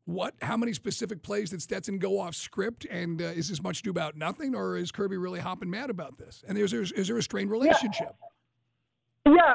What? 0.05 0.35
How 0.41 0.57
many 0.57 0.73
specific 0.73 1.23
plays 1.23 1.49
did 1.49 1.61
Stetson 1.61 1.97
go 1.97 2.19
off 2.19 2.35
script? 2.35 2.85
And 2.85 3.19
uh, 3.19 3.25
is 3.25 3.49
this 3.49 3.63
much 3.63 3.79
ado 3.79 3.89
about 3.89 4.15
nothing, 4.15 4.53
or 4.53 4.77
is 4.77 4.91
Kirby 4.91 5.17
really 5.17 5.39
hopping 5.39 5.71
mad 5.71 5.89
about 5.89 6.17
this? 6.19 6.43
And 6.47 6.55
is 6.57 6.69
there, 6.69 6.81
is 6.81 7.07
there 7.07 7.17
a 7.17 7.23
strained 7.23 7.49
relationship? 7.49 8.15
Yeah, 8.21 8.27
yeah 9.25 9.53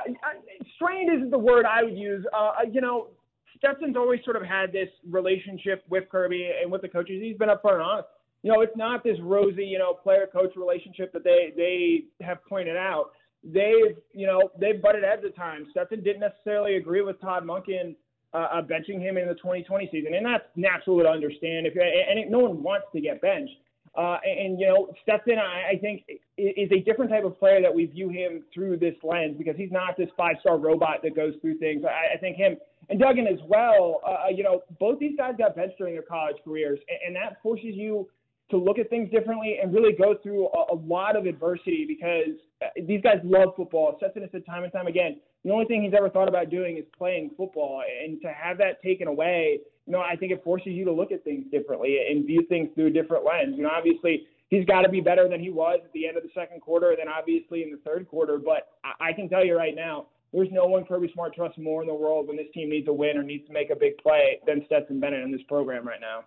strained 0.76 1.10
isn't 1.14 1.30
the 1.30 1.38
word 1.38 1.66
I 1.66 1.84
would 1.84 1.96
use. 1.96 2.24
Uh, 2.36 2.52
you 2.70 2.80
know, 2.80 3.08
Stetson's 3.56 3.96
always 3.96 4.20
sort 4.24 4.36
of 4.36 4.42
had 4.42 4.72
this 4.72 4.88
relationship 5.08 5.84
with 5.88 6.08
Kirby 6.10 6.50
and 6.62 6.70
with 6.70 6.82
the 6.82 6.88
coaches. 6.88 7.20
He's 7.22 7.36
been 7.36 7.48
upfront 7.48 7.74
and 7.74 7.82
honest 7.82 8.08
you 8.42 8.52
know, 8.52 8.60
it's 8.60 8.76
not 8.76 9.02
this 9.02 9.18
rosy, 9.20 9.64
you 9.64 9.78
know, 9.78 9.94
player 9.94 10.28
coach 10.32 10.52
relationship 10.56 11.12
that 11.12 11.24
they 11.24 11.52
they 11.56 12.24
have 12.24 12.44
pointed 12.44 12.76
out. 12.76 13.10
They've, 13.42 13.96
you 14.12 14.26
know, 14.26 14.50
they've 14.60 14.80
butted 14.80 15.04
heads 15.04 15.22
at 15.24 15.36
times. 15.36 15.68
Stetson 15.70 16.02
didn't 16.02 16.20
necessarily 16.20 16.76
agree 16.76 17.02
with 17.02 17.20
Todd 17.20 17.44
Monken 17.44 17.94
uh, 18.34 18.36
uh, 18.36 18.62
benching 18.62 19.00
him 19.00 19.16
in 19.16 19.28
the 19.28 19.34
2020 19.34 19.88
season, 19.92 20.14
and 20.14 20.26
that's 20.26 20.44
natural 20.56 21.00
to 21.00 21.08
understand. 21.08 21.66
If 21.66 21.74
and 21.74 22.18
it, 22.18 22.30
no 22.30 22.40
one 22.40 22.62
wants 22.62 22.86
to 22.94 23.00
get 23.00 23.20
benched. 23.20 23.54
Uh, 23.98 24.16
and, 24.24 24.60
you 24.60 24.66
know, 24.68 24.94
Stetson, 25.02 25.38
I, 25.40 25.72
I 25.74 25.78
think, 25.80 26.04
is 26.36 26.70
a 26.70 26.80
different 26.84 27.10
type 27.10 27.24
of 27.24 27.36
player 27.36 27.60
that 27.60 27.74
we 27.74 27.86
view 27.86 28.08
him 28.08 28.44
through 28.54 28.76
this 28.76 28.94
lens 29.02 29.34
because 29.36 29.56
he's 29.56 29.72
not 29.72 29.96
this 29.96 30.08
five-star 30.16 30.56
robot 30.56 30.98
that 31.02 31.16
goes 31.16 31.34
through 31.40 31.58
things. 31.58 31.82
I, 31.84 32.14
I 32.14 32.18
think 32.18 32.36
him 32.36 32.56
and 32.90 33.00
Duggan 33.00 33.26
as 33.26 33.40
well. 33.48 34.00
Uh, 34.06 34.28
you 34.32 34.44
know, 34.44 34.62
both 34.78 35.00
these 35.00 35.16
guys 35.16 35.34
got 35.36 35.56
benched 35.56 35.78
during 35.78 35.94
their 35.94 36.04
college 36.04 36.36
careers, 36.44 36.78
and, 36.88 36.98
and 37.08 37.16
that 37.16 37.42
forces 37.42 37.74
you 37.74 38.08
to 38.50 38.56
look 38.56 38.78
at 38.78 38.88
things 38.88 39.10
differently 39.10 39.58
and 39.60 39.74
really 39.74 39.92
go 39.92 40.14
through 40.22 40.46
a, 40.46 40.74
a 40.74 40.76
lot 40.76 41.16
of 41.16 41.26
adversity 41.26 41.84
because 41.86 42.38
uh, 42.62 42.68
these 42.86 43.02
guys 43.02 43.18
love 43.24 43.48
football. 43.56 43.94
Stetson 43.98 44.22
has 44.22 44.30
said 44.30 44.46
time 44.46 44.62
and 44.62 44.72
time 44.72 44.86
again, 44.86 45.18
the 45.48 45.54
only 45.54 45.64
thing 45.64 45.82
he's 45.82 45.94
ever 45.96 46.10
thought 46.10 46.28
about 46.28 46.50
doing 46.50 46.76
is 46.76 46.84
playing 46.96 47.30
football. 47.34 47.82
And 48.02 48.20
to 48.20 48.28
have 48.28 48.58
that 48.58 48.82
taken 48.82 49.08
away, 49.08 49.60
you 49.86 49.92
know, 49.92 50.00
I 50.00 50.14
think 50.14 50.30
it 50.30 50.44
forces 50.44 50.68
you 50.74 50.84
to 50.84 50.92
look 50.92 51.10
at 51.10 51.24
things 51.24 51.46
differently 51.50 51.96
and 52.10 52.26
view 52.26 52.44
things 52.50 52.68
through 52.74 52.88
a 52.88 52.90
different 52.90 53.24
lens. 53.24 53.54
You 53.56 53.62
know, 53.62 53.70
obviously 53.70 54.26
he's 54.50 54.66
got 54.66 54.82
to 54.82 54.90
be 54.90 55.00
better 55.00 55.26
than 55.26 55.40
he 55.40 55.48
was 55.48 55.80
at 55.82 55.90
the 55.94 56.06
end 56.06 56.18
of 56.18 56.22
the 56.22 56.28
second 56.34 56.60
quarter, 56.60 56.94
than 56.98 57.08
obviously 57.08 57.62
in 57.62 57.70
the 57.70 57.78
third 57.78 58.06
quarter. 58.08 58.36
But 58.36 58.68
I, 58.84 59.08
I 59.08 59.12
can 59.14 59.26
tell 59.30 59.42
you 59.42 59.56
right 59.56 59.74
now, 59.74 60.08
there's 60.34 60.50
no 60.52 60.66
one 60.66 60.84
Kirby 60.84 61.10
Smart 61.14 61.34
trusts 61.34 61.56
more 61.56 61.80
in 61.80 61.88
the 61.88 61.94
world 61.94 62.28
when 62.28 62.36
this 62.36 62.48
team 62.52 62.68
needs 62.68 62.86
a 62.86 62.92
win 62.92 63.16
or 63.16 63.22
needs 63.22 63.46
to 63.46 63.52
make 63.54 63.70
a 63.70 63.76
big 63.76 63.96
play 63.96 64.40
than 64.46 64.62
Stetson 64.66 65.00
Bennett 65.00 65.22
in 65.22 65.32
this 65.32 65.40
program 65.48 65.88
right 65.88 66.00
now. 66.00 66.24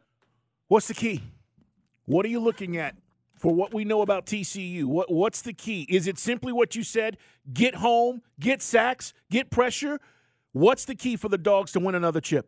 What's 0.68 0.88
the 0.88 0.96
key? 0.96 1.22
What 2.08 2.25
are 2.25 2.30
you 2.30 2.40
looking 2.40 2.78
at 2.78 2.96
for 3.42 3.52
what 3.54 3.74
we 3.74 3.84
know 3.84 4.04
about 4.04 4.28
TCU? 4.28 4.86
What 4.86 5.12
what's 5.12 5.42
the 5.42 5.52
key? 5.52 5.88
Is 5.90 6.08
it 6.08 6.20
simply 6.20 6.54
what 6.54 6.76
you 6.76 6.84
said? 6.84 7.18
Get 7.52 7.74
home, 7.76 8.22
get 8.40 8.62
sacks, 8.62 9.14
get 9.32 9.50
pressure. 9.50 10.00
What's 10.54 10.86
the 10.86 10.94
key 10.94 11.16
for 11.16 11.28
the 11.28 11.40
dogs 11.40 11.72
to 11.72 11.80
win 11.80 11.96
another 11.96 12.22
chip? 12.22 12.48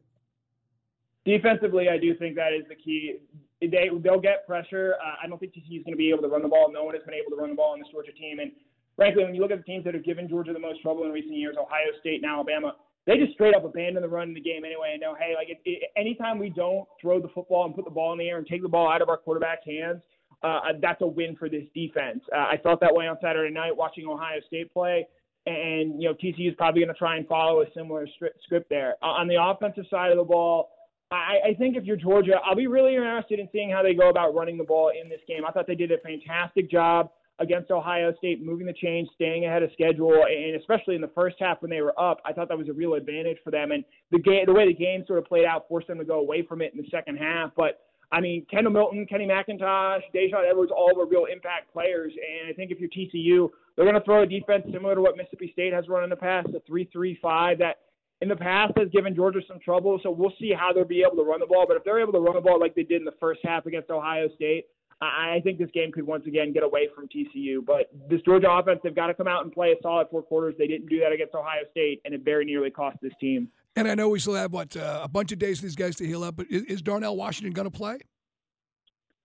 Defensively, 1.26 1.90
I 1.90 1.98
do 1.98 2.16
think 2.16 2.36
that 2.36 2.54
is 2.54 2.64
the 2.70 2.76
key. 2.76 3.18
They 3.60 3.90
they'll 4.04 4.22
get 4.22 4.46
pressure. 4.46 4.96
Uh, 5.04 5.16
I 5.24 5.28
don't 5.28 5.40
think 5.40 5.54
TCU 5.54 5.80
is 5.80 5.84
going 5.84 5.94
to 5.94 5.98
be 5.98 6.12
able 6.12 6.22
to 6.22 6.28
run 6.28 6.44
the 6.44 6.48
ball. 6.48 6.72
No 6.72 6.84
one 6.84 6.94
has 6.94 7.04
been 7.04 7.16
able 7.16 7.36
to 7.36 7.42
run 7.42 7.50
the 7.50 7.56
ball 7.56 7.74
on 7.74 7.80
this 7.80 7.88
Georgia 7.92 8.12
team. 8.12 8.38
And 8.38 8.52
frankly, 8.96 9.24
when 9.24 9.34
you 9.34 9.42
look 9.42 9.52
at 9.52 9.58
the 9.58 9.64
teams 9.64 9.84
that 9.86 9.96
have 9.96 10.06
given 10.06 10.30
Georgia 10.30 10.54
the 10.54 10.60
most 10.60 10.82
trouble 10.84 11.06
in 11.06 11.12
recent 11.12 11.34
years, 11.34 11.56
Ohio 11.60 11.90
State 12.02 12.22
and 12.22 12.32
Alabama, 12.32 12.76
they 13.08 13.18
just 13.18 13.34
straight 13.34 13.56
up 13.56 13.66
abandon 13.66 14.04
the 14.04 14.10
run 14.10 14.28
in 14.28 14.34
the 14.36 14.42
game 14.42 14.64
anyway. 14.64 14.92
And 14.94 15.02
know, 15.02 15.16
hey, 15.18 15.34
like 15.36 15.50
it, 15.50 15.60
it, 15.66 15.90
anytime 15.98 16.38
we 16.38 16.50
don't 16.50 16.86
throw 17.02 17.20
the 17.20 17.30
football 17.34 17.66
and 17.66 17.74
put 17.74 17.86
the 17.86 17.92
ball 17.92 18.14
in 18.14 18.20
the 18.20 18.30
air 18.30 18.38
and 18.38 18.46
take 18.46 18.62
the 18.62 18.70
ball 18.70 18.92
out 18.92 19.02
of 19.02 19.10
our 19.10 19.18
quarterback's 19.18 19.66
hands, 19.66 20.04
uh, 20.44 20.60
that's 20.82 21.02
a 21.02 21.08
win 21.08 21.36
for 21.36 21.50
this 21.50 21.64
defense. 21.74 22.22
Uh, 22.36 22.40
I 22.40 22.58
felt 22.62 22.80
that 22.82 22.94
way 22.94 23.08
on 23.08 23.18
Saturday 23.22 23.54
night 23.54 23.76
watching 23.76 24.08
Ohio 24.08 24.40
State 24.48 24.74
play. 24.74 25.08
And, 25.46 26.02
you 26.02 26.08
know, 26.08 26.16
TCU 26.16 26.50
is 26.50 26.56
probably 26.56 26.82
going 26.82 26.94
to 26.94 26.98
try 26.98 27.18
and 27.18 27.28
follow 27.28 27.62
a 27.62 27.66
similar 27.74 28.08
script 28.46 28.70
there. 28.70 28.96
Uh, 29.02 29.08
on 29.08 29.28
the 29.28 29.36
offensive 29.42 29.86
side 29.90 30.12
of 30.12 30.18
the 30.18 30.24
ball, 30.24 30.70
I, 31.12 31.50
I 31.50 31.54
think 31.54 31.76
if 31.76 31.84
you're 31.84 31.98
Georgia, 31.98 32.36
I'll 32.44 32.56
be 32.56 32.68
really 32.68 32.96
interested 32.96 33.40
in 33.40 33.50
seeing 33.52 33.70
how 33.70 33.84
they 33.84 33.94
go 33.94 34.10
about 34.10 34.34
running 34.34 34.58
the 34.58 34.64
ball 34.64 34.92
in 35.00 35.10
this 35.10 35.20
game. 35.28 35.46
I 35.46 35.52
thought 35.52 35.68
they 35.68 35.76
did 35.76 35.92
a 35.92 35.98
fantastic 35.98 36.72
job 36.72 37.12
against 37.40 37.72
Ohio 37.72 38.14
State, 38.18 38.44
moving 38.44 38.66
the 38.66 38.74
chains, 38.74 39.10
staying 39.16 39.46
ahead 39.46 39.64
of 39.64 39.72
schedule, 39.74 40.24
and 40.26 40.56
especially 40.56 40.96
in 40.96 41.02
the 41.02 41.12
first 41.16 41.36
half 41.40 41.62
when 41.62 41.70
they 41.70 41.82
were 41.82 42.00
up, 42.00 42.22
I 42.26 42.32
thought 42.32 42.48
that 42.48 42.58
was 42.58 42.70
a 42.70 42.74
real 42.74 42.94
advantage 42.94 43.38
for 43.44 43.52
them. 43.52 43.72
And 43.72 43.84
the 44.12 44.20
game, 44.20 44.46
the 44.46 44.54
way 44.54 44.68
the 44.68 44.74
game 44.74 45.04
sort 45.06 45.20
of 45.20 45.26
played 45.26 45.46
out, 45.46 45.68
forced 45.68 45.88
them 45.88 45.98
to 45.98 46.06
go 46.06 46.20
away 46.20 46.44
from 46.44 46.62
it 46.62 46.74
in 46.74 46.82
the 46.82 46.88
second 46.90 47.18
half. 47.18 47.52
But 47.56 47.82
I 48.14 48.22
mean, 48.22 48.46
Kendall 48.50 48.72
Milton, 48.72 49.08
Kenny 49.08 49.26
McIntosh, 49.26 50.02
Daijun 50.14 50.48
Edwards, 50.48 50.72
all 50.72 50.96
were 50.96 51.08
real 51.08 51.26
impact 51.26 51.74
players. 51.74 52.14
And 52.14 52.48
I 52.48 52.54
think 52.54 52.70
if 52.70 52.80
you're 52.80 52.90
TCU, 52.90 53.50
they're 53.76 53.86
going 53.86 53.96
to 53.96 54.06
throw 54.06 54.22
a 54.22 54.28
defense 54.28 54.66
similar 54.72 54.94
to 54.94 55.02
what 55.02 55.18
Mississippi 55.18 55.50
State 55.52 55.74
has 55.74 55.88
run 55.88 56.04
in 56.04 56.12
the 56.12 56.16
past, 56.16 56.50
a 56.50 56.60
three-three-five 56.68 57.58
that 57.58 57.78
in 58.22 58.30
the 58.30 58.36
past 58.36 58.74
has 58.78 58.88
given 58.90 59.16
Georgia 59.16 59.40
some 59.48 59.60
trouble. 59.60 60.00
So 60.04 60.12
we'll 60.12 60.34
see 60.40 60.54
how 60.56 60.72
they'll 60.72 60.86
be 60.86 61.02
able 61.02 61.18
to 61.24 61.28
run 61.28 61.40
the 61.40 61.48
ball. 61.48 61.66
But 61.68 61.78
if 61.78 61.84
they're 61.84 62.00
able 62.00 62.14
to 62.14 62.20
run 62.20 62.36
the 62.36 62.42
ball 62.42 62.60
like 62.60 62.76
they 62.76 62.84
did 62.84 63.02
in 63.02 63.06
the 63.06 63.18
first 63.20 63.42
half 63.44 63.66
against 63.66 63.90
Ohio 63.90 64.30
State, 64.36 64.68
I 65.02 65.42
think 65.44 65.58
this 65.58 65.72
game 65.74 65.92
could 65.92 66.06
once 66.06 66.28
again 66.28 66.54
get 66.54 66.62
away 66.64 66.88
from 66.96 67.08
TCU. 67.08 67.66
But 67.66 67.90
this 68.10 68.22
Georgia 68.22 68.50
offense, 68.50 68.80
they've 68.84 68.96
got 68.96 69.08
to 69.08 69.16
come 69.16 69.28
out 69.28 69.44
and 69.44 69.52
play 69.52 69.72
a 69.72 69.76
solid 69.82 70.08
four 70.12 70.22
quarters. 70.22 70.54
They 70.60 70.68
didn't 70.68 70.88
do 70.88 71.00
that 71.00 71.12
against 71.12 71.34
Ohio 71.34 71.64
State, 71.72 72.00
and 72.06 72.14
it 72.14 72.22
very 72.24 72.46
nearly 72.46 72.70
cost 72.70 72.98
this 73.02 73.12
team. 73.20 73.50
And 73.76 73.88
I 73.88 73.96
know 73.96 74.10
we 74.10 74.20
still 74.20 74.36
have 74.36 74.54
what 74.54 74.78
uh, 74.78 75.02
a 75.04 75.08
bunch 75.08 75.32
of 75.32 75.40
days 75.40 75.60
for 75.60 75.66
these 75.66 75.76
guys 75.76 75.96
to 75.98 76.06
heal 76.06 76.24
up. 76.24 76.36
But 76.36 76.48
is, 76.50 76.64
is 76.64 76.82
Darnell 76.82 77.16
Washington 77.16 77.54
going 77.54 77.70
to 77.70 77.76
play? 77.76 77.98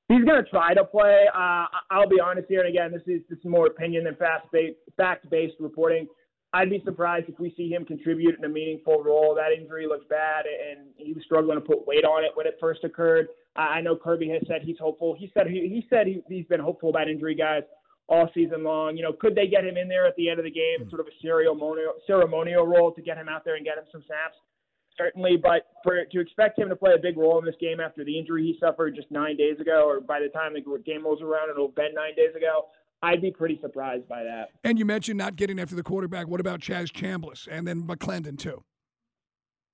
He's 0.08 0.24
going 0.24 0.42
to 0.42 0.50
try 0.50 0.72
to 0.72 0.84
play. 0.84 1.26
Uh, 1.34 1.66
I'll 1.90 2.08
be 2.08 2.18
honest 2.18 2.48
here, 2.48 2.60
and 2.60 2.68
again, 2.68 2.92
this 2.92 3.02
is 3.06 3.20
this 3.28 3.38
is 3.38 3.44
more 3.44 3.66
opinion 3.66 4.04
than 4.04 4.16
fact 4.16 4.50
based 5.30 5.54
reporting. 5.60 6.06
I'd 6.54 6.70
be 6.70 6.80
surprised 6.82 7.28
if 7.28 7.38
we 7.38 7.52
see 7.58 7.68
him 7.68 7.84
contribute 7.84 8.38
in 8.38 8.44
a 8.44 8.48
meaningful 8.48 9.04
role. 9.04 9.34
That 9.34 9.52
injury 9.52 9.86
looks 9.86 10.06
bad, 10.08 10.46
and 10.46 10.88
he 10.96 11.12
was 11.12 11.22
struggling 11.24 11.56
to 11.56 11.60
put 11.60 11.86
weight 11.86 12.04
on 12.04 12.24
it 12.24 12.30
when 12.34 12.46
it 12.46 12.56
first 12.58 12.84
occurred. 12.84 13.28
I 13.54 13.82
know 13.82 13.96
Kirby 13.96 14.30
has 14.30 14.40
said 14.46 14.62
he's 14.62 14.78
hopeful. 14.78 15.14
He 15.18 15.30
said 15.34 15.46
he, 15.46 15.68
he 15.68 15.84
said 15.90 16.06
he, 16.06 16.22
he's 16.26 16.46
been 16.46 16.60
hopeful 16.60 16.88
about 16.88 17.08
injury 17.08 17.34
guys 17.34 17.64
all 18.08 18.28
season 18.34 18.64
long. 18.64 18.96
You 18.96 19.02
know, 19.02 19.12
could 19.12 19.34
they 19.34 19.46
get 19.46 19.64
him 19.64 19.76
in 19.76 19.88
there 19.88 20.06
at 20.06 20.16
the 20.16 20.28
end 20.28 20.38
of 20.38 20.44
the 20.44 20.50
game, 20.50 20.84
hmm. 20.84 20.88
sort 20.90 21.00
of 21.00 21.06
a 21.06 21.16
ceremonial 21.22 21.94
ceremonial 22.06 22.66
role 22.66 22.92
to 22.92 23.02
get 23.02 23.16
him 23.16 23.28
out 23.28 23.44
there 23.44 23.56
and 23.56 23.64
get 23.64 23.78
him 23.78 23.84
some 23.92 24.02
snaps? 24.06 24.36
Certainly, 24.96 25.36
but 25.40 25.68
for 25.84 26.04
to 26.04 26.20
expect 26.20 26.58
him 26.58 26.68
to 26.68 26.76
play 26.76 26.92
a 26.92 27.00
big 27.00 27.16
role 27.16 27.38
in 27.38 27.44
this 27.44 27.54
game 27.60 27.78
after 27.78 28.04
the 28.04 28.18
injury 28.18 28.42
he 28.42 28.58
suffered 28.58 28.96
just 28.96 29.10
nine 29.12 29.36
days 29.36 29.60
ago, 29.60 29.84
or 29.86 30.00
by 30.00 30.18
the 30.18 30.28
time 30.28 30.54
the 30.54 30.82
game 30.84 31.04
rolls 31.04 31.22
around, 31.22 31.50
it'll 31.50 31.68
have 31.68 31.76
been 31.76 31.94
nine 31.94 32.16
days 32.16 32.34
ago. 32.34 32.66
I'd 33.00 33.22
be 33.22 33.30
pretty 33.30 33.60
surprised 33.62 34.08
by 34.08 34.24
that. 34.24 34.48
And 34.64 34.76
you 34.76 34.84
mentioned 34.84 35.18
not 35.18 35.36
getting 35.36 35.60
after 35.60 35.76
the 35.76 35.84
quarterback. 35.84 36.26
What 36.26 36.40
about 36.40 36.58
Chaz 36.58 36.90
Chambliss 36.90 37.46
and 37.48 37.64
then 37.64 37.84
McClendon 37.84 38.36
too? 38.36 38.64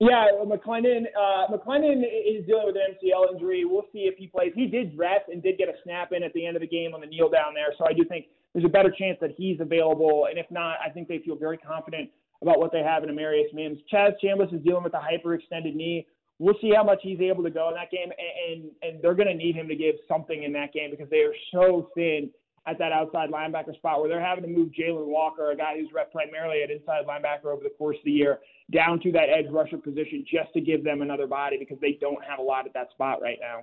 Yeah, 0.01 0.27
McClendon. 0.45 1.05
Uh, 1.17 1.47
McClendon 1.55 2.03
is 2.03 2.45
dealing 2.47 2.67
with 2.67 2.77
an 2.77 2.95
MCL 2.95 3.33
injury. 3.33 3.65
We'll 3.65 3.87
see 3.93 4.11
if 4.11 4.17
he 4.17 4.27
plays. 4.27 4.53
He 4.55 4.67
did 4.67 4.97
rest 4.99 5.29
and 5.33 5.43
did 5.43 5.57
get 5.57 5.69
a 5.69 5.75
snap 5.85 6.11
in 6.13 6.23
at 6.25 6.33
the 6.33 6.45
end 6.45 6.57
of 6.57 6.63
the 6.63 6.69
game 6.69 6.95
on 6.95 7.01
the 7.01 7.07
kneel 7.07 7.29
down 7.29 7.55
there. 7.55 7.73
So 7.79 7.87
I 7.89 7.93
do 7.93 8.05
think 8.05 8.27
there's 8.53 8.65
a 8.65 8.69
better 8.69 8.91
chance 8.91 9.19
that 9.21 9.31
he's 9.37 9.61
available. 9.61 10.27
And 10.29 10.39
if 10.39 10.47
not, 10.51 10.79
I 10.85 10.91
think 10.91 11.07
they 11.07 11.19
feel 11.25 11.37
very 11.37 11.59
confident 11.59 12.11
about 12.43 12.59
what 12.59 12.73
they 12.73 12.83
have 12.83 13.05
in 13.05 13.11
Amarius 13.11 13.53
Mims. 13.55 13.79
Chaz 13.93 14.13
Chambliss 14.23 14.53
is 14.53 14.63
dealing 14.63 14.83
with 14.83 14.95
a 14.95 15.01
hyperextended 15.01 15.75
knee. 15.75 16.07
We'll 16.41 16.59
see 16.61 16.73
how 16.75 16.83
much 16.83 16.99
he's 17.03 17.21
able 17.21 17.45
to 17.45 17.51
go 17.51 17.69
in 17.69 17.75
that 17.75 17.93
game, 17.93 18.11
and 18.11 18.65
and, 18.65 18.71
and 18.83 19.03
they're 19.03 19.15
going 19.15 19.29
to 19.29 19.35
need 19.35 19.55
him 19.55 19.69
to 19.69 19.77
give 19.77 19.95
something 20.09 20.43
in 20.43 20.53
that 20.55 20.73
game 20.73 20.91
because 20.91 21.09
they 21.09 21.19
are 21.23 21.35
so 21.53 21.91
thin 21.95 22.31
at 22.67 22.79
that 22.79 22.93
outside 22.93 23.31
linebacker 23.31 23.75
spot 23.77 24.01
where 24.01 24.09
they're 24.09 24.25
having 24.25 24.43
to 24.43 24.51
move 24.51 24.71
Jalon 24.71 25.07
Walker, 25.07 25.51
a 25.51 25.57
guy 25.57 25.79
who's 25.79 25.91
rep 25.95 26.11
primarily 26.11 26.63
at 26.63 26.71
inside 26.71 27.07
linebacker 27.07 27.53
over 27.53 27.63
the 27.63 27.71
course 27.79 27.97
of 27.99 28.05
the 28.05 28.11
year, 28.11 28.41
down 28.73 29.01
to 29.01 29.13
that 29.13 29.29
edge 29.29 29.47
rusher 29.51 29.79
position 29.79 30.25
just 30.31 30.53
to 30.55 30.61
give 30.61 30.85
them 30.85 31.03
another 31.03 31.27
body 31.27 31.57
because 31.59 31.79
they 31.81 31.99
don't 32.01 32.23
have 32.25 32.39
a 32.39 32.43
lot 32.43 32.67
at 32.67 32.75
that 32.75 32.91
spot 32.91 33.21
right 33.21 33.39
now. 33.41 33.61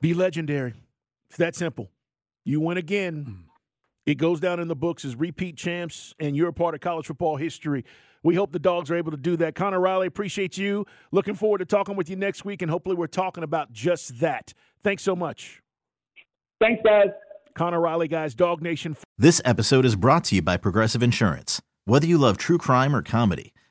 Be 0.00 0.14
legendary. 0.14 0.74
It's 1.28 1.38
that 1.38 1.54
simple. 1.54 1.90
You 2.44 2.60
win 2.60 2.76
again. 2.76 3.24
Hmm. 3.24 3.32
It 4.04 4.16
goes 4.16 4.40
down 4.40 4.58
in 4.58 4.66
the 4.66 4.74
books 4.74 5.04
as 5.04 5.14
repeat 5.14 5.56
champs, 5.56 6.12
and 6.18 6.36
you're 6.36 6.48
a 6.48 6.52
part 6.52 6.74
of 6.74 6.80
college 6.80 7.06
football 7.06 7.36
history. 7.36 7.84
We 8.24 8.34
hope 8.34 8.52
the 8.52 8.58
dogs 8.58 8.90
are 8.90 8.96
able 8.96 9.12
to 9.12 9.16
do 9.16 9.36
that. 9.36 9.54
Connor 9.54 9.78
Riley, 9.78 10.08
appreciate 10.08 10.58
you. 10.58 10.86
Looking 11.12 11.34
forward 11.34 11.58
to 11.58 11.64
talking 11.64 11.94
with 11.94 12.10
you 12.10 12.16
next 12.16 12.44
week, 12.44 12.62
and 12.62 12.70
hopefully, 12.70 12.96
we're 12.96 13.06
talking 13.06 13.44
about 13.44 13.72
just 13.72 14.18
that. 14.18 14.54
Thanks 14.82 15.04
so 15.04 15.14
much. 15.14 15.62
Thanks, 16.60 16.82
guys. 16.84 17.08
Connor 17.54 17.80
Riley, 17.80 18.08
guys, 18.08 18.34
DawgNation. 18.34 18.96
This 19.18 19.40
episode 19.44 19.84
is 19.84 19.94
brought 19.94 20.24
to 20.24 20.34
you 20.34 20.42
by 20.42 20.56
Progressive 20.56 21.02
Insurance. 21.02 21.60
Whether 21.84 22.06
you 22.06 22.18
love 22.18 22.38
true 22.38 22.58
crime 22.58 22.94
or 22.94 23.02
comedy, 23.02 23.51